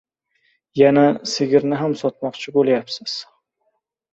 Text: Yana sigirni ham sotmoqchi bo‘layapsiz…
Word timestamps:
Yana 0.79 1.03
sigirni 1.33 1.79
ham 1.81 1.95
sotmoqchi 2.01 2.55
bo‘layapsiz… 2.57 3.15